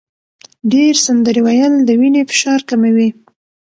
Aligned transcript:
ډېر 0.73 0.93
سندرې 1.05 1.41
ویل 1.45 1.73
د 1.87 1.89
وینې 1.99 2.21
فشار 2.29 2.59
کموي. 2.69 3.09